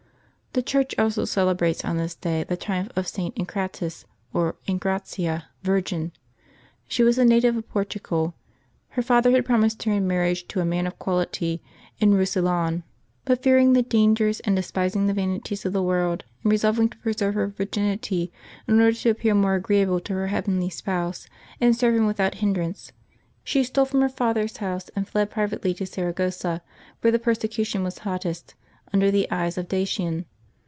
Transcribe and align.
The 0.53 0.61
Church 0.61 0.93
also 0.99 1.23
celebrates 1.23 1.85
on 1.85 1.95
this 1.95 2.13
day 2.13 2.43
the 2.43 2.57
triumph 2.57 2.89
of 2.97 3.07
St. 3.07 3.33
Encratis, 3.37 4.03
or 4.33 4.57
Engratia, 4.67 5.45
Virgin. 5.63 6.11
She 6.89 7.03
was 7.03 7.17
a 7.17 7.23
native 7.23 7.55
of 7.55 7.69
Portugal. 7.69 8.35
Her 8.89 9.01
father 9.01 9.31
had 9.31 9.45
promised 9.45 9.81
her 9.83 9.93
in 9.93 10.07
marriage 10.07 10.49
t>o 10.49 10.59
a 10.61 10.65
man 10.65 10.87
of 10.87 10.99
quality 10.99 11.63
in 11.99 12.11
Eousillon; 12.15 12.83
but 13.23 13.41
fearing 13.41 13.71
the 13.71 13.81
dangers 13.81 14.41
and 14.41 14.53
despising 14.53 15.07
the 15.07 15.13
vanities 15.13 15.65
of 15.65 15.71
the 15.71 15.81
world, 15.81 16.25
and 16.43 16.51
resolving 16.51 16.89
to 16.89 16.97
pre 16.97 17.13
serve 17.13 17.35
her 17.35 17.47
virginity, 17.47 18.29
in 18.67 18.81
order 18.81 18.91
to 18.91 19.09
appear 19.09 19.33
more 19.33 19.55
agreeable 19.55 20.01
to 20.01 20.11
her 20.15 20.27
heavenly 20.27 20.69
Spouse 20.69 21.29
and 21.61 21.77
serve 21.77 21.95
Him 21.95 22.05
without 22.07 22.35
hindrance, 22.43 22.91
she 23.45 23.61
Btole 23.61 23.87
from 23.87 24.01
her 24.01 24.09
father's 24.09 24.57
house 24.57 24.89
and 24.97 25.07
fled 25.07 25.31
privately 25.31 25.73
to 25.75 25.85
Sara 25.85 26.13
gossa, 26.13 26.59
where 26.99 27.11
the 27.11 27.19
persecution 27.19 27.83
was 27.83 27.99
hottest, 27.99 28.55
under 28.91 29.09
the 29.09 29.31
eyes 29.31 29.57
of 29.57 29.69
Dacian. 29.69 30.25